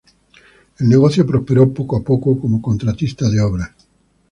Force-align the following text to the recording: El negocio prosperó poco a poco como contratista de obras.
El 0.79 0.89
negocio 0.89 1.27
prosperó 1.27 1.71
poco 1.71 1.95
a 1.95 2.01
poco 2.03 2.39
como 2.39 2.59
contratista 2.59 3.29
de 3.29 3.39
obras. 3.39 3.69